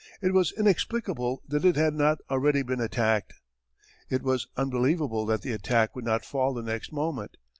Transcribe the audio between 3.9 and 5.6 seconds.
It was unbelievable that the